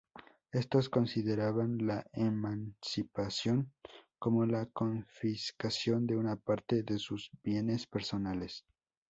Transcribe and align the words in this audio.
Estos 0.51 0.89
consideraban 0.89 1.77
la 1.85 2.07
emancipación 2.13 3.71
como 4.17 4.47
la 4.47 4.65
confiscación 4.65 6.07
de 6.07 6.17
una 6.17 6.37
parte 6.37 6.81
de 6.81 6.97
sus 6.97 7.29
bienes 7.43 7.85
personales. 7.85 8.65